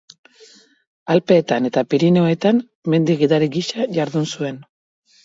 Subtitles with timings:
[1.15, 2.63] Alpeetan eta Pirinioetan
[2.95, 4.59] mendi-gidari gisa jardun zuen.